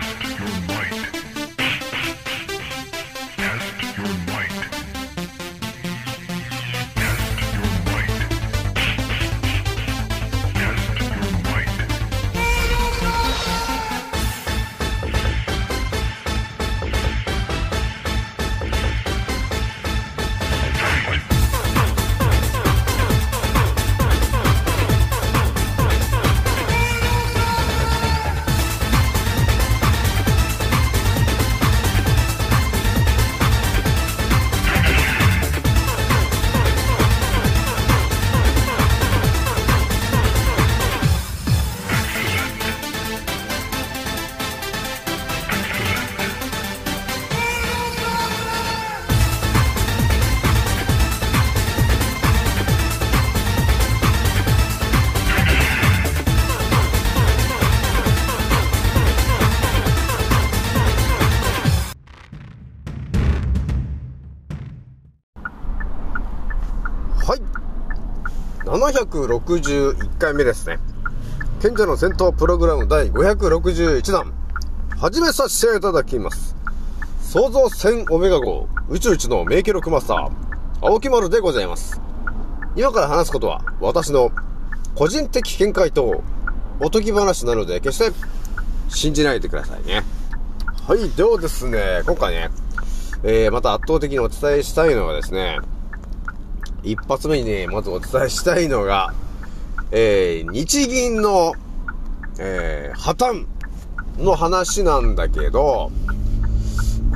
[0.00, 1.33] Test your might.
[68.94, 70.78] 761回目ですね。
[71.60, 74.32] 賢者の戦闘プログラム第561弾、
[74.96, 76.54] 始めさせていただきます。
[77.20, 80.30] 創造戦オメガ号宇宙一の名記録マスター、
[80.80, 82.00] 青木丸でございます。
[82.76, 84.30] 今から話すことは、私の
[84.94, 86.22] 個人的見解と
[86.78, 88.16] おとぎ話なので、決して
[88.88, 90.04] 信じないでくださいね。
[90.86, 92.50] はい、ではですね、今回ね、
[93.24, 95.58] えー、また圧倒的にお伝えしたいのはですね、
[96.84, 99.14] 一発目にね、まずお伝えしたいのが、
[99.90, 101.54] えー、日銀の、
[102.38, 103.46] えー、破綻
[104.18, 105.90] の話なんだけど、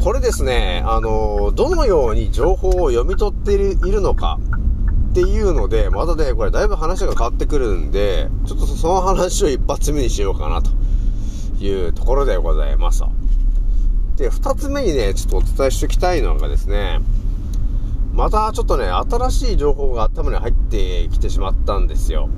[0.01, 4.39] これですね、あのー、どのように情報を読み取っているのか
[5.11, 10.71] っていうので、またね、これだいぶ話が変わってくるんで、ちょっとその話を一発目にしようかなと
[11.63, 13.03] いうところでございます。
[14.17, 17.01] で、二つ目にね、ちょっとお伝えしておきたいのがですね、
[18.19, 22.29] またちょっとね、新しい情報が頭に入ってきてしまったんですよ。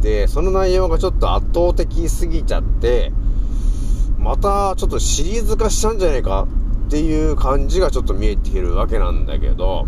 [0.00, 3.12] で、その内容がちょっと圧倒的すぎちゃって、
[4.18, 6.48] またちょっとシリーズ化しちゃうんじゃないか
[6.88, 9.86] っていう感じがちょっと見えているわけなんだけど、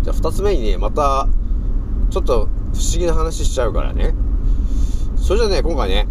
[0.00, 1.28] じゃあ二つ目にね、また、
[2.08, 4.14] ちょっと不思議な話しちゃうからね。
[5.16, 6.08] それじゃね、今回ね、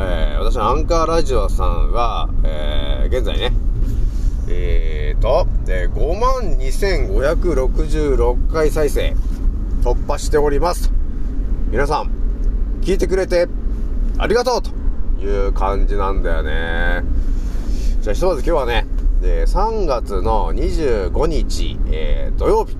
[0.00, 3.52] えー、私のアンカーラジオさんは、えー、現在ね、
[4.48, 4.79] えー
[5.20, 9.14] と、えー、52,566回再生
[9.82, 10.90] 突破しております。
[11.70, 12.10] 皆さん、
[12.80, 13.46] 聞いてくれて
[14.18, 14.70] ありがとうと
[15.22, 17.04] いう感じなんだよね。
[18.00, 18.86] じゃあひとまず今日はね、
[19.22, 22.74] えー、3月の25日、えー、土曜日。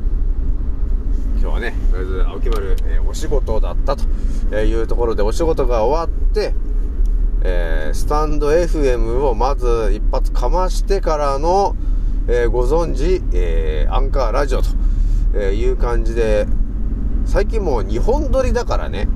[1.40, 4.04] 今日はね、とりあえず青木丸、えー、お仕事だったと
[4.56, 6.54] いうところでお仕事が終わって、
[7.42, 11.76] えー、スタンド FM をまず一発かましてからの、
[12.32, 16.46] えー、ご存知、えー、アンカーラジオという感じで、
[17.24, 19.08] 最近もう2本撮りだからね、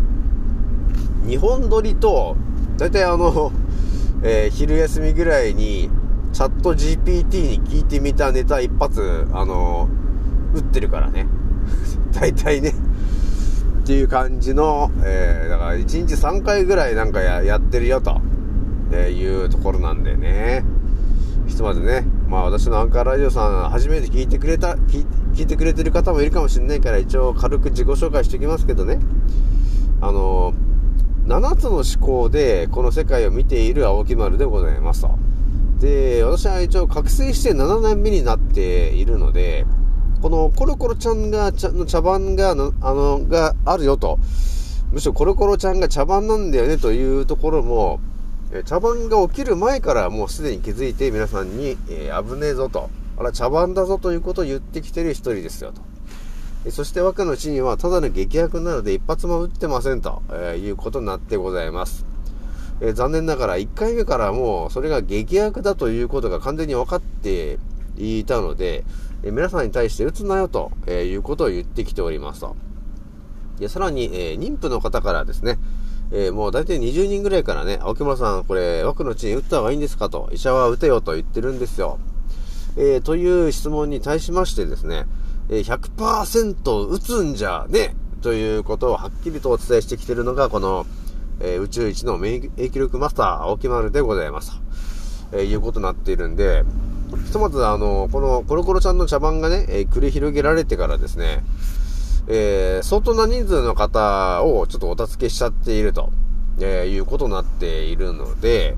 [1.26, 2.36] 2本撮りと、
[2.76, 3.52] だいたいあの、
[4.25, 5.91] え昼休みぐらいに、
[6.32, 9.88] チャット GPT に聞いてみたネタ一発、あの
[10.52, 11.28] 打ってるからね。
[12.12, 12.70] 大体ね。
[12.70, 18.20] っていう感じの、えー、だから1日3回ぐらいなんかややってるよと、
[18.91, 20.64] えいうところなんでね。
[21.46, 25.04] ひとまずね、まあ私のアンカーラジオさん初めて聞いてくれた、聞
[25.42, 28.98] いてくれてる方もいるかもしれないから一応軽く自己紹介しておきますけどね。
[30.00, 30.54] あの
[31.26, 35.18] 7つの思考でこの世界を見ている青木丸でございますと。
[35.80, 39.66] で、私は一応覚醒して7年目になっているので、
[40.22, 44.18] このコロコロちゃんが、ちゃの茶番が、あの、があるよと。
[44.92, 48.00] むしろコロコロちゃんが茶番なんだよねというところも、
[48.62, 52.88] 茶番が起きる前からもうすでに気づいて皆さんに、えー、危ねえぞと。
[53.16, 55.82] あら、茶番だぞということを言ってきてる一人ですよと。
[56.70, 62.06] そして若のうちにはただの劇薬なので一発も打ってませんと、え、いうことになってございます。
[62.81, 67.58] え、残念ながら1回目からもうそれが劇薬だということが完全に分かって
[67.96, 68.84] いたので、
[69.23, 72.56] え皆さんに対して打つなよと、えいうことを言ってきておりますと。
[73.58, 75.58] で、さらに、え妊婦の方からですね、
[76.12, 81.98] えもう大体20人ぐらいからね、青木村さん、これ、枠のうちに打った方がいいんですかと、医者は打てよと言ってるんですよ。
[82.76, 85.06] えー、という質問に対しましてですね、
[85.48, 90.86] え100%打つんじゃねということをはっきりとお伝えしてきてるのが、この、
[91.40, 94.52] えー、宇宙一の免疫力マスター、青木丸でございます。
[95.30, 96.64] と、えー、いうことになっているんで、
[97.26, 101.44] ひとまず、あの、このコロコロちゃんの茶番がね、えー、繰り広げられてからですね、
[102.26, 106.11] えー、相当な人数の方をちょっとお助けしちゃっていると、
[106.61, 108.76] えー、いうことになっているので、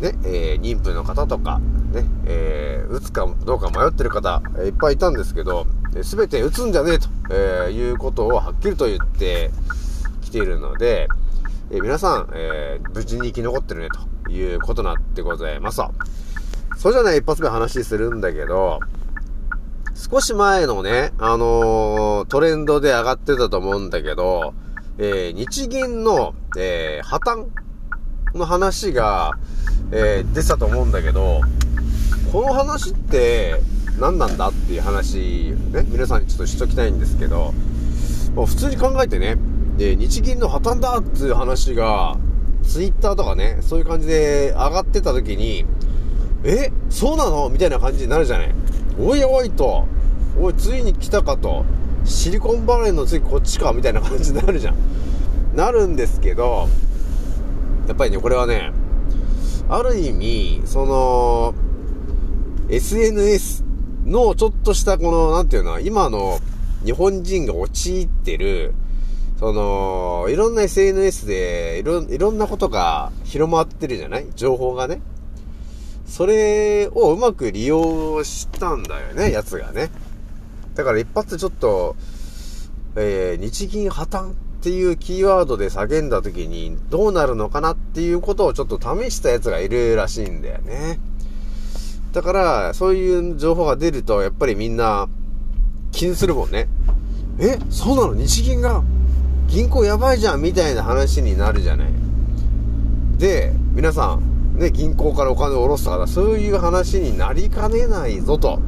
[0.00, 1.58] ね、えー、妊婦の方とか、
[1.92, 5.66] ね、えー、打つかどうか迷ってる方、えいっぱいいたんですけど、
[6.02, 9.50] すべて打つんじゃねえと、えいうことをはっきりと言って
[10.22, 11.08] きているので、
[11.70, 13.88] え皆さん、え無事に生き残ってるね、
[14.24, 15.82] ということなんでございます。
[16.76, 18.78] それじゃね、一発目話するんだけど、
[20.00, 24.54] 少し前のね、あのトレンドで上がってたと思うんだけど、
[24.96, 27.46] え日銀の、え破綻
[28.38, 29.32] の話が、
[29.90, 31.40] えー、出てたと思うんだけど、
[32.30, 33.60] この話って
[33.98, 37.52] 何なんだっていう話、ね、皆さんにちょっとしときたいんですけど、
[38.36, 39.36] まあ、普通に考えてね、
[39.78, 42.16] で、日銀の破綻だっていう話が、
[42.62, 45.66] ツイッターとかね、そういう感じで上がってた時に、
[46.44, 47.48] えそうなの？
[47.50, 48.54] みたいな感じになるじゃない。
[49.00, 49.86] おいおいと、
[50.40, 51.64] おい、ついに来たかと、
[52.04, 54.76] シリコンバレーの次こっちかみたいな感じになるじゃん。
[55.54, 56.68] なるんですけど、
[57.86, 58.72] やっぱりね、これはね、
[59.68, 61.54] ある意味、その、
[62.68, 63.64] SNS
[64.04, 66.38] のちょっとしたこの、なんていうの、今の
[66.84, 68.74] 日本人が陥ってる、
[69.38, 74.26] その、いろんな SNS でいろ、いろんなことが広まってるじゃない？
[74.34, 75.00] 情報がね。
[76.08, 79.90] それをうまく利用したんだよね、やつがね。
[80.74, 81.94] だから一発ちょっと、
[82.96, 90.98] えー、日銀破綻っていうキーワードで叫んだ時にどうなるのかなっていうことをちょっと試したやつがいるらしいんだよね。
[92.12, 95.08] だから、そういう情報が出ると、やっぱりみんな
[95.92, 96.68] 気にするもんね。
[97.38, 98.14] え、そうなの？
[98.14, 98.82] 日銀が
[99.46, 101.88] 銀行やばいじゃんみたいな話になるじゃない。
[103.18, 104.22] で、皆さん、
[104.58, 108.60] ね、銀行からお金を下ろすとか、そういう話になりかねないぞと、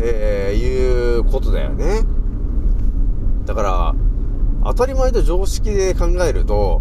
[0.00, 2.04] えー、いうことだよね。
[3.44, 3.94] だから、
[4.64, 6.80] 当たり前と常識で考えると、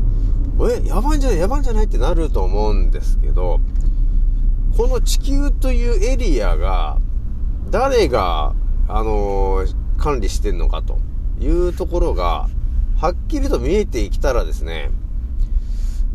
[0.61, 3.59] え、やばいんじゃないやばいんじゃないってなると思うんですけど、
[4.77, 6.97] この地球というエリアが、
[7.71, 8.53] 誰が、
[8.87, 10.99] あのー、管理してんのかと
[11.41, 12.47] いうところが、
[12.97, 14.91] はっきりと見えてきたらですね、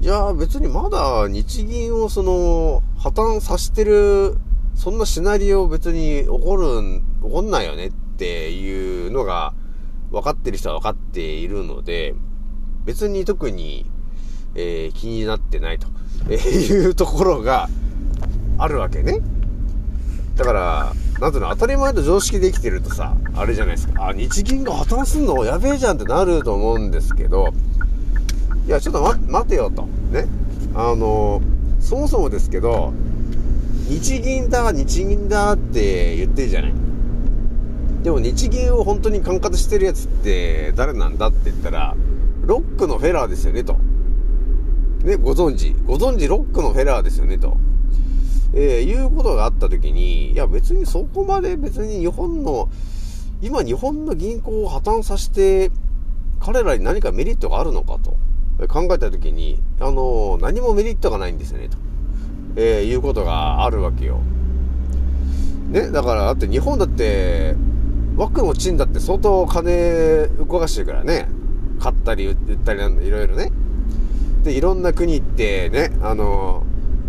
[0.00, 4.36] いや別にまだ日銀をその、破綻させてる、
[4.76, 9.54] そんなシナリオ別に起こる、起こんないよねっていうのが、
[10.12, 12.14] 分かってる人は分かっているので、
[12.84, 13.86] 別に特に、
[14.54, 15.88] えー、気になってないと、
[16.30, 17.68] えいうところが
[18.56, 19.20] あるわけね。
[20.36, 24.08] だから、なんていうの、当たり前と常識できてるとさ、あれじゃないですか。
[24.10, 27.52] あ、日銀が破綻すんのやべえじゃんってなると思うんですけど、
[28.68, 29.86] いや、ちょっと待待てよと。
[30.12, 30.26] ね。
[30.74, 31.40] あの、
[31.80, 32.92] そもそもですけど、
[33.88, 36.74] 日銀だ、日銀だって言ってるじゃない。
[38.02, 41.96] でも日銀を本当に管轄してるやつって誰なんだって言ったら、
[42.42, 43.78] ロックのフェラーですよね、と。
[45.02, 45.74] ね、ご存知。
[45.86, 47.56] ご存知ロックのフェラーですよね、と。
[48.52, 52.68] えー、いうことがあった時に、いや別にそこまで別に日本の、
[53.40, 55.70] 今日本の銀行を破綻させて、
[56.38, 58.27] 彼らに何かメリットがあるのかと
[58.66, 61.76] 考えた時に、あのー、何もメリットがないんですよね、と。
[62.56, 64.18] えー、いうことがあるわけよ。
[65.70, 67.54] ね、だから、だって日本だって、
[68.16, 71.28] 枠のチンだって相当金動かしてるからね。
[71.78, 73.52] 買ったり売ったりいろいろね。
[74.42, 76.64] で、いろんな国行ってね、あの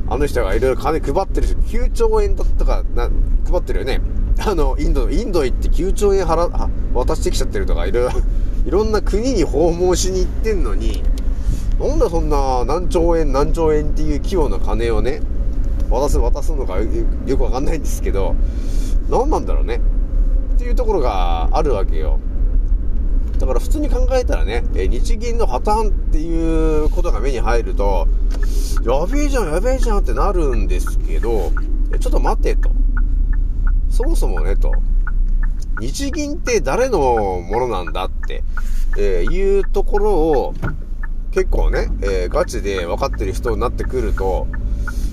[0.07, 3.09] あの人がいろいろ金配ってるし、9兆円だったかな、
[3.49, 4.01] 配ってるよね。
[4.39, 6.49] あの、インド、インド行って9兆円払、
[6.93, 8.19] 渡してきちゃってるとか、いろいろ、
[8.65, 11.03] いろんな国に訪問しに行ってんのに、
[11.79, 15.21] なんでそんな何兆円何兆円っていう規模の金をね、
[15.89, 18.35] 渡す渡すのかよくわかんないんですけど、
[19.09, 19.79] 何なんだろうね。
[20.55, 22.19] っていうところがあるわけよ。
[23.39, 28.07] だから普通に考えたらね、え日銀の破綻っていうことが目に入ると、
[28.85, 31.51] やべえじゃん、やべえじゃんってなるんですけど、
[31.97, 32.69] ちょっと待てと。
[33.89, 34.73] そもそもね、と。
[35.79, 38.43] 日銀って誰のものなんだって、
[38.97, 40.53] えー、いうところを、
[41.31, 44.47] 結構ね、えー、ガチで分かってる人になってくると、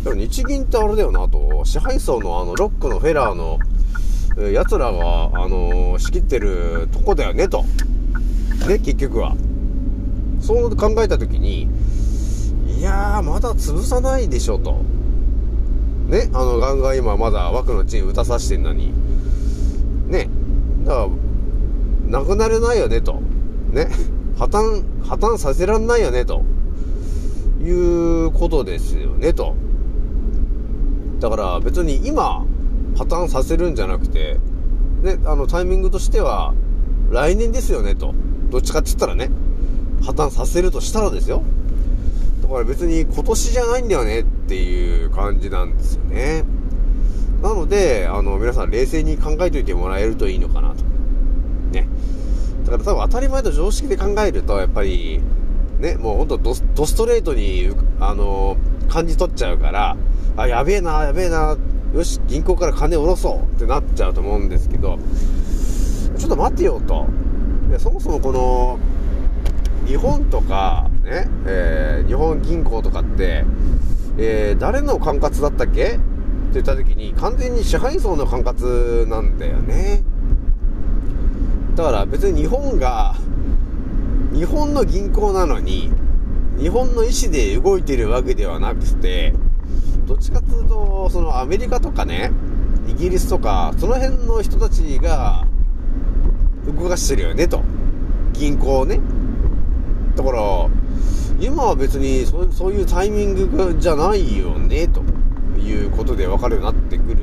[0.05, 3.59] でも日銀ってあれだよなと、支配層のあのロックのフェラーの
[4.39, 7.65] え奴らが、あのー、仕切ってるとこだよね、と。
[8.69, 9.35] ね、結局は。
[10.41, 11.69] そう考えたときに、
[12.67, 14.85] いやー、まだ潰さないでしょ、と。
[16.09, 18.93] ね、あの、ガンガン今まだ枠のチーム打たさしてんのに。
[20.09, 20.29] ね、
[20.85, 21.09] だか
[22.11, 23.23] ら、なくなれないよね、と。
[23.73, 23.89] ね、
[24.39, 26.43] 破綻、破綻させらんないよね、と。
[27.63, 29.55] いうことですよね、と。
[31.21, 32.45] だから別に今、
[32.97, 34.39] 破綻させるんじゃなくて、
[35.03, 36.55] ね、あの、タイミングとしては、
[37.11, 38.15] 来年ですよね、と。
[38.51, 39.31] どっちかって言ったらね、
[40.03, 41.43] 破綻させるとしたらですよ。
[42.43, 46.45] だから別に今年じゃないんだよねっていう感じなんですよね。
[47.43, 50.85] なので、あの、皆さん冷静に考えておいてもらえるといいのかなと。
[52.67, 55.21] だから多分当たり前と常識で考えると、やっぱり、
[55.79, 57.71] ね、もうほんとドストレートに、
[58.01, 58.57] あの、
[58.89, 59.97] 感じ取っちゃうから、
[60.37, 61.57] あ、やべえな、やべえな、
[61.95, 64.99] よし、銀行から金下ろそうってなっちゃうと思うんですけど、
[66.19, 67.07] ちょっと待ってよと。
[67.69, 68.79] いやそもそもこの、
[69.87, 73.45] 日本とか、ね、えー、日本銀行とかって、
[74.19, 75.85] えー、誰の管轄だったっけ？
[75.85, 76.01] って
[76.55, 80.03] 言った時に、完全に支配層の管轄なんだよね。
[81.77, 83.15] だから別に日本が、
[84.33, 85.93] 日本の銀行なのに、
[86.59, 89.35] 日本の意思で動いてるわけではなくて、
[90.07, 92.33] どっちかっていうと、そのアメリカとかね、
[92.89, 95.47] イギリスとか、その辺の人たちが
[96.65, 97.61] 動かしてるよね、と。
[98.33, 98.99] 銀行をね。
[100.17, 100.41] だから、
[101.39, 105.03] 今は別にそういうタイミングじゃないよね、と
[105.61, 107.17] いうことで分かるようになってくる。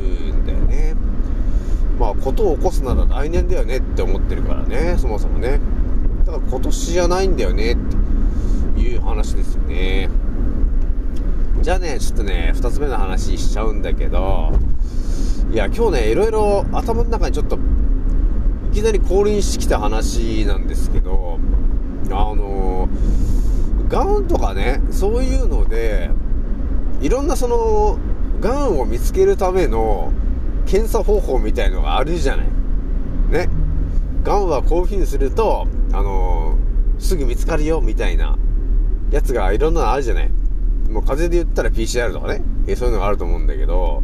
[2.03, 5.62] まあ、ことを起こすなら来年だよねって思ってるからね、そもそもね。
[6.25, 7.77] だから今年じゃないんだよね、っ
[8.75, 10.10] ていう話ですよね。
[11.62, 14.51] じゃあね、ちょっとね、二つ目の話しちゃうんだけど、
[15.53, 17.57] いや、今日ね、いろいろ頭の中にちょっと、
[18.74, 21.39] いきなり降臨してきた話なんですけど、
[22.10, 26.10] あのー、ガンとかね、そういうので、
[27.00, 27.98] いろんなその、
[28.41, 30.12] ガウンを見つけるための
[30.65, 32.48] 検査方法みたいのがあるじゃない。
[33.29, 33.50] ね。
[34.24, 38.38] ガンはこういう風にすると、あのー、すぐ見つかるよ、みたいな、
[39.12, 40.29] やつがいろんなのあるじゃない。
[40.89, 44.01] もう風邪で言ったら PCR とかね、えそういうのがあると思うんだけど、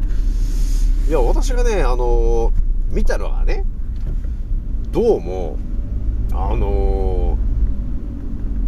[1.07, 2.51] いや、私がね、あのー、
[2.91, 3.63] 見たのはね、
[4.91, 5.57] どうも、
[6.31, 7.37] あの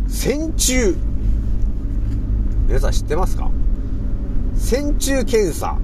[0.08, 0.96] ー、線虫。
[2.68, 3.52] 皆さん知ってますか？
[4.56, 5.78] 線虫検査。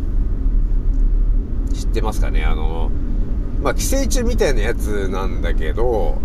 [1.78, 2.44] 知ってますかね？
[2.44, 2.90] あの、
[3.62, 6.18] まあ、寄生虫みたいなやつなんだけど、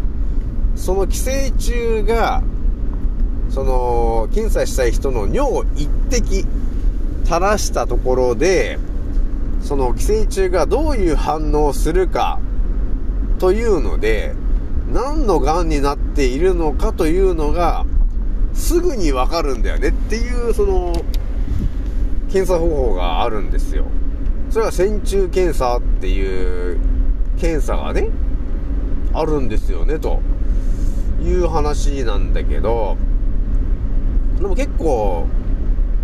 [0.75, 2.43] その寄生虫が、
[3.51, 6.47] その、検査したい人の尿を一滴
[7.25, 8.79] 垂らしたところで、
[9.61, 12.41] その寄生虫がどういう反応をするか
[13.39, 14.35] というので、
[14.93, 17.85] 何の癌になっているのかというのが、
[18.55, 20.93] すぐにわかるんだよねっていう、その、
[22.31, 23.85] 検査方法があるんですよ。
[24.53, 26.79] それは線虫検査っていう
[27.39, 28.11] 検査がね、
[29.15, 30.21] あるんですよね、と
[31.23, 32.99] いう話なんだけど、
[34.39, 35.27] でも結構、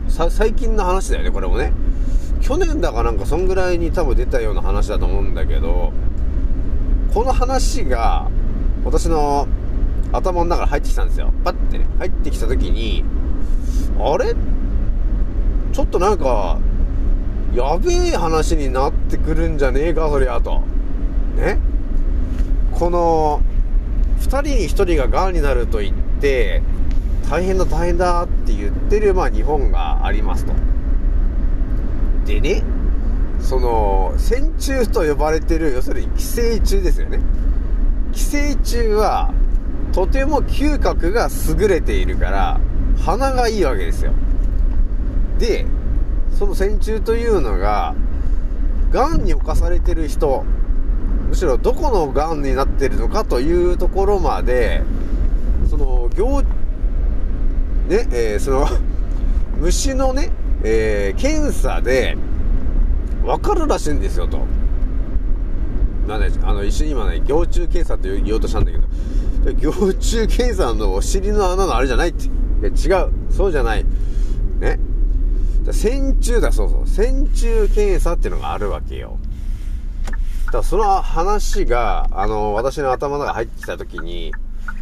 [0.08, 1.74] 最近の話だよね、これもね。
[2.40, 5.92] 去年だかなんかそんぐらいに多分出たような話だと思うんだけど、
[7.12, 8.30] この話が、
[8.82, 9.46] 私の
[10.10, 11.34] 頭の中に入ってきたんですよ。
[11.44, 13.04] パッてね、入ってきた時に、
[14.00, 14.34] あれ？
[15.74, 16.58] ちょっとなんか、
[17.58, 20.62] やべえ話になってくるんじゃねえか、そりゃ、と。
[21.36, 21.58] ね？
[22.70, 23.40] この、
[24.20, 26.62] 2人に1人が癌になると言って、
[27.28, 30.52] 大変だ大変だって言ってる、まあ、日本がありますと。
[32.26, 32.62] でね、
[33.40, 37.18] その、線虫と呼ばれてる、要するに寄生虫ですよね。
[38.12, 39.34] 寄生虫は、
[39.92, 42.60] とても嗅覚が優れているから、
[43.04, 44.12] 鼻がいいわけですよ。
[45.40, 45.66] で、
[46.34, 47.94] その線虫というのが、
[48.92, 50.44] 癌に侵されてる人、
[51.28, 54.82] むしろどこの癌になってるのかというところまで、
[55.68, 56.42] その、行
[57.88, 58.68] ね、えー、その
[59.60, 60.30] 虫のね、
[60.62, 62.16] えー、検査で、
[63.24, 64.40] わかるらしいんですよ、と。
[66.06, 72.26] まあね、あの、一緒に今ね、行虫検査って言おうとしたんだけど、行虫検査のお尻の穴のあれじゃないって。
[72.26, 72.30] い
[72.62, 73.10] や、違う。
[73.30, 73.84] そうじゃない。
[74.60, 74.80] ね。
[75.72, 76.88] 線虫だ、そうそう。
[76.88, 79.18] 線虫検査っていうのがあるわけよ。
[80.46, 84.32] だからその話が、あの、私の頭の中入ってきた時に、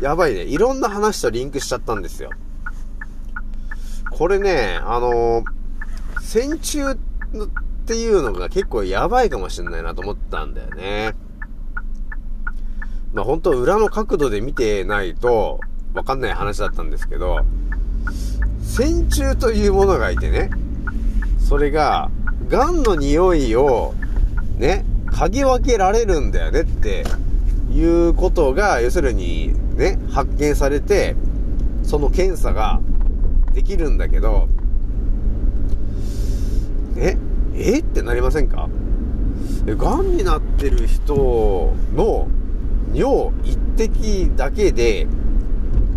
[0.00, 0.42] やばいね。
[0.42, 2.30] いろんな話とリンクしちゃったんですよ。
[4.10, 6.96] これね、あのー、線虫っ
[7.86, 11.14] ていうのが結構やばいかもしれないなと思ったんだよね。
[13.12, 15.60] まあ本当裏の角度で見てないと
[15.94, 17.40] わかんない話だったんですけど、
[18.62, 20.50] 線虫というものがいてね、
[21.46, 22.10] それが、
[22.48, 23.94] 癌の匂いを、
[24.58, 27.04] ね、嗅ぎ分けられるんだよねって
[27.72, 31.14] いうことが、要するにね、発見されて、
[31.84, 32.80] その検査が
[33.54, 34.48] できるんだけど、
[36.96, 37.16] え
[37.54, 38.68] えってなりませんか？
[39.66, 42.26] がんになってる人の
[42.92, 45.06] 尿一滴だけで、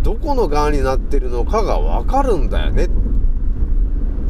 [0.04, 2.90] どこのがんになってるのかがわかるんだよねっ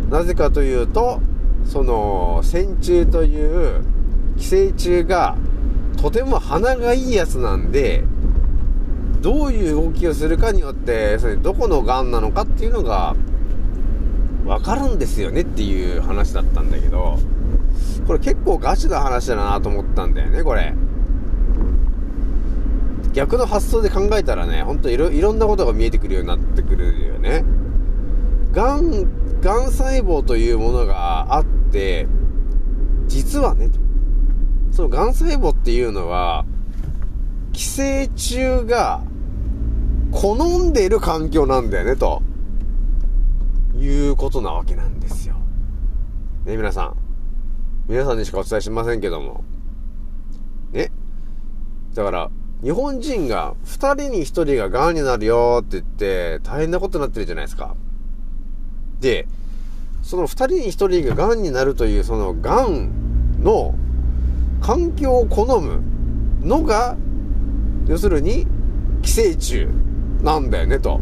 [0.10, 1.22] なぜかというと、
[1.66, 3.82] その、線虫という
[4.38, 5.36] 寄生虫が
[6.01, 8.04] とても鼻がいいやつなんで、
[9.22, 13.16] どういう動きをするかによって、それどこの癌なのかっていうのが、
[14.46, 17.20] わかるんですよねっていう話だったんだけど、
[18.08, 20.74] これ結構ガチな話だなと思ったんだよね、これ。
[23.13, 27.44] 逆の発想で考えたらね、ほんといろいろんなことが見えてくるようになってくるよね。
[28.54, 29.06] がん、
[29.41, 32.08] がん細胞というものがあって、
[33.08, 33.69] 実はね、
[34.72, 36.46] そのがん細胞っていうのは、
[37.53, 39.01] 寄生虫が
[40.12, 42.22] 好んでいる環境なんだよね、と
[43.75, 45.36] いうことなわけなんですよ。
[46.46, 46.96] ね、皆さん。
[47.88, 49.43] 皆さんにしかお伝えしませんけども。
[50.72, 50.91] ね。
[51.96, 52.29] だから、
[52.62, 57.75] 日本人が2人に1人が癌になるよって言って大変なことになってるじゃないですか。
[59.00, 59.27] で、
[60.01, 62.91] その2人に1人が癌になるというその癌
[63.41, 63.75] の
[64.62, 65.82] 環境を好む
[66.41, 66.98] のが、
[67.88, 68.46] 要するに
[69.01, 69.68] 寄生虫
[70.22, 71.00] なんだよね、と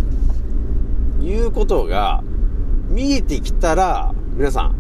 [1.21, 2.23] いうことが
[2.89, 4.75] 見えてきたら、皆さん、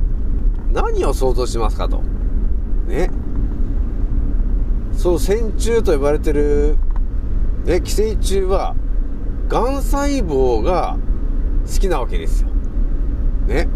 [0.71, 2.01] 何を想像しますかと。
[2.87, 3.09] ね。
[4.93, 6.77] その線虫と呼ばれてる、
[7.65, 8.75] ね、寄生虫は、
[9.47, 10.97] 癌細胞が
[11.65, 12.49] 好きなわけですよ。
[13.47, 13.67] ね。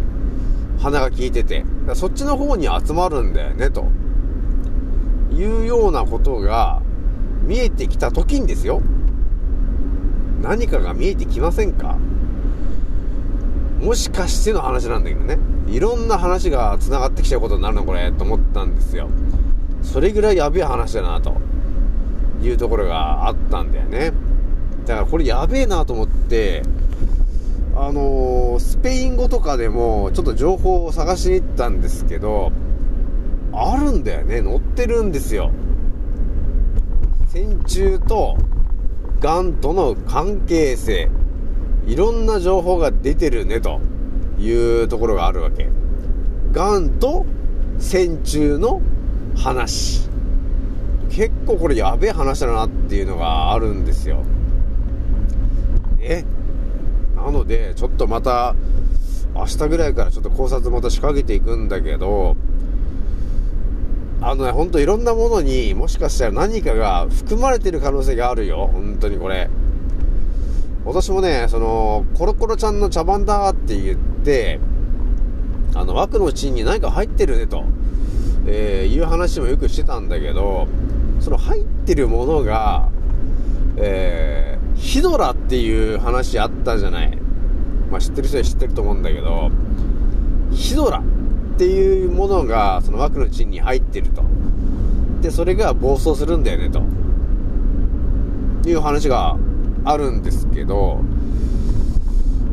[0.80, 1.64] 鼻が効いてて。
[1.94, 3.86] そっちの方に集まるんだよね、と。
[5.32, 6.82] いうようなことが
[7.44, 8.82] 見えてきた時にですよ。
[10.42, 11.96] 何かが見えてきませんか
[13.80, 15.38] もしかしての話なんだけどね。
[15.68, 19.08] いろんな話が繋がってきちゃうことになるのこれ、と思ったんですよ。
[19.82, 21.34] それぐらいやべえ話だな、と
[22.42, 24.12] いうところがあったんだよね。
[24.86, 26.62] だからこれやべえなと思って、
[27.74, 32.52] あのー、スペイン語とかでもちょっと情報を探しに行ったんですけど、
[33.52, 34.42] あるんだよね。
[34.42, 35.50] 載ってるんですよ。
[37.28, 38.36] 線虫と
[39.20, 41.10] 癌との関係性。
[41.86, 43.80] いろんな情報が出てるね、と
[44.38, 45.68] いうところがあるわけ。
[46.52, 47.24] 癌と
[47.78, 48.82] 線虫の
[49.34, 50.08] 話。
[51.10, 54.22] 結構これやべえ話だなっていうのがあるんですよ
[56.00, 56.22] え？
[56.22, 56.24] ね。
[57.22, 58.54] なので、ちょっとまた、
[59.34, 62.36] 明日ぐらいからちょっと考察また仕掛けていくんだけど、
[64.20, 68.70] あのね、ほんといろんなものにもしかしたら何かが含まれてる可能性があるよ。
[68.72, 69.48] 本当にこれ。
[70.84, 74.58] 私もね、その、コロコロちゃんの茶番だって言って、
[75.74, 77.64] あの、枠のチンに何か入ってるねと。
[78.46, 80.66] えー、いう話もよくしてたんだけど、
[81.20, 82.88] その入ってるものが、
[83.76, 84.51] えー、
[84.82, 87.16] ヒドラっていう話あったじゃない。
[87.90, 89.50] まあ、知ってる人は知ってると思うんだけど、
[90.50, 91.02] ヒドラっ
[91.56, 94.22] ていうものが、その枠のチンに入ってると。
[95.22, 96.82] で、それが暴走するんだよね、と。
[98.68, 99.36] いう話が
[99.84, 101.00] あるんですけど、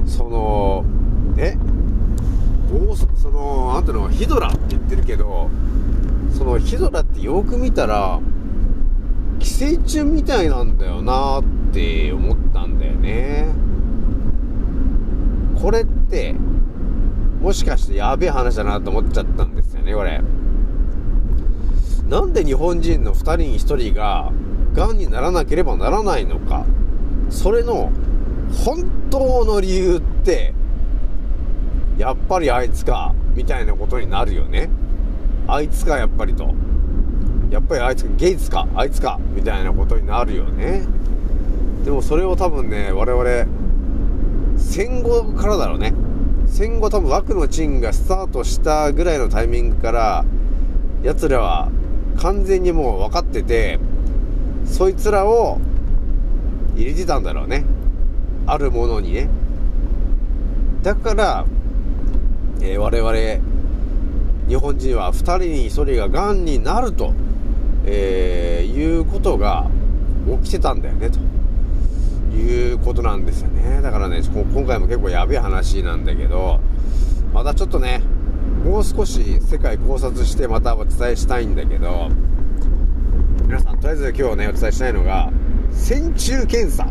[0.06, 0.86] その、
[1.38, 1.58] え？
[3.18, 5.50] その、なんていうの、ヒドラって言ってるけど、
[6.38, 8.20] そのヒドラってよく見たら、
[9.40, 13.48] 寄生虫みたいなんだよなってって思ったんだよね。
[15.62, 16.36] これって、
[17.42, 20.22] もしかしてやべえ話だなと思っちゃったんですよね、これ。
[22.10, 24.32] なんで日本人の2人に1人が、
[24.74, 26.66] 癌にならなければならないのか。
[27.30, 27.92] それの、
[28.66, 30.54] 本当の理由って、
[31.98, 34.70] やっぱりあいつか、みたいなことになるよね。
[35.48, 36.54] あいつか、やっぱりと。
[37.52, 40.84] やっぱりあいつか、ゲイツか、あいつか、みたいなことになるよね。
[41.84, 43.48] でもそれを多分ね、我々、
[44.58, 45.94] 戦後からだろうね。
[46.46, 50.26] 戦後多分枠のチンがスタートしたぐらいのタイミングから、
[51.04, 51.70] 奴らは
[52.18, 53.80] 完全にもう分かってて、
[54.66, 55.60] そいつらを
[56.76, 57.64] 入れてたんだろうね。
[58.46, 59.30] あるものにね。
[60.84, 61.46] だから、
[62.62, 63.16] えー、我々、
[64.48, 67.14] 日本人は2人に1人が癌になると、
[67.86, 69.70] えー、いうことが
[70.44, 71.20] 起きてたんだよね、と
[72.32, 73.82] いうことなんですよね。
[73.82, 76.60] だからね、今回も結構やべえ話なんだけど、
[77.34, 78.02] またちょっとね、
[78.64, 82.10] もう少し世界考察してまたお伝えしたいんだけど、
[83.46, 85.32] 皆さん、とりあえず今日ね、お伝えしたいのが、
[85.72, 86.88] 線虫検査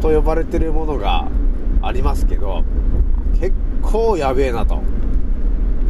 [0.00, 1.28] と呼ばれてるものが
[1.82, 2.64] ありますけど、
[3.40, 4.82] 結構やべえなと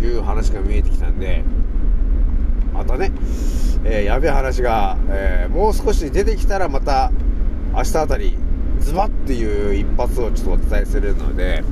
[0.02, 1.44] いう話が見えてきたんで、
[2.72, 3.12] またね、
[3.84, 7.12] えー、やべえ話が、えー、もう少し出てきたらまた
[7.72, 8.36] 明日あたり
[8.84, 11.64] ズバッていう一発をちょっとお伝えするので、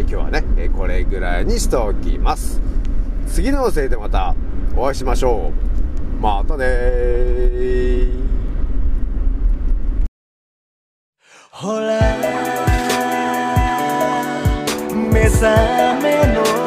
[0.00, 0.44] 今日はね、
[0.76, 2.60] これぐらいにしておきます。
[3.26, 4.34] 次のせいでまた
[4.76, 6.22] お会いしましょう。
[6.22, 6.64] またね
[11.50, 11.98] ほら
[15.10, 16.61] 目覚めの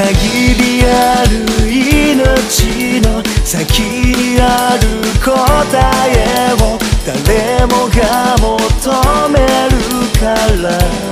[0.00, 4.88] 限りある命の先にある
[5.22, 5.28] 答
[6.08, 9.78] えを誰もが求める
[10.18, 10.34] か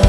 [0.03, 0.08] ら。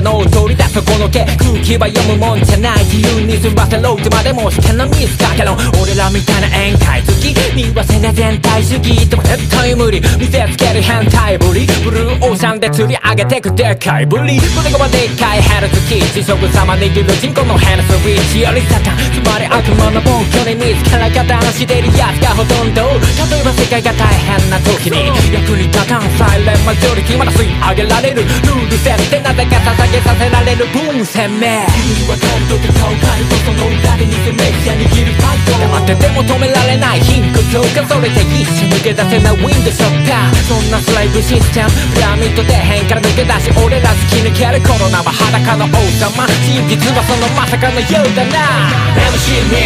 [0.00, 0.37] 謀論
[0.82, 10.00] 者の取り出すこの毛空気は読むもんじゃない自由に済ませろってまでもしてのミスだけど俺らみたいな宴会好き見わせな全体主義でも絶対無理。
[10.18, 25.08] 見せつける変態ぶりブルーオーシャンで釣り上げてくでかいぶり胸がでっかいヘルツキー地食様握る人口のヘルスリーチよりサタンつまり悪魔の暴挙に見つから方のしてるやつがほとんど例えば世界が大変な時に。
[25.32, 30.67] 役に立たんサイレンマジョリティまだ吸い上げられるルール設定なぜか捧げさせられる。
[30.72, 48.68] 分鮮明君は感動で顔変えるとその裏で偽メディア握る態度黙ってても止められない貧困強化それで一瞬抜け出せないウィンドショッターそんなスライブシステムピラミッド底辺から抜け出し俺ら突き抜けるコロナは裸の王様真実はそのまさかのようだな
[49.08, 49.56] MC ミ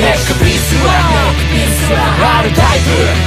[0.00, 0.92] ネックピースは
[2.42, 3.26] R タイプ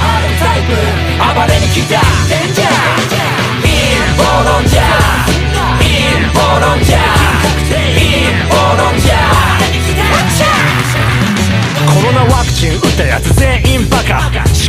[1.18, 3.10] 暴れに来たデンジャー
[3.64, 5.19] インボロンジャー
[6.50, 6.98] インボロンジャー
[11.86, 14.18] コロナワクチン打ったやつ全員バカ。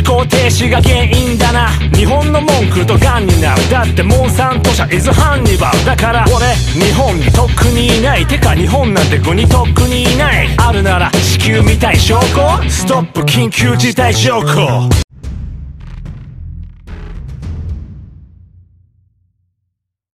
[0.04, 1.70] 思考停止が原因だな。
[1.94, 3.68] 日本の文句とガンになる。
[3.68, 8.26] だってモンサント社イズハンニバルだから俺日本にとっくにいない。
[8.26, 10.48] てか日本なんて国とっくにいない。
[10.58, 12.62] あるなら地球みたい証拠？
[12.70, 14.88] ストップ緊急事態証拠。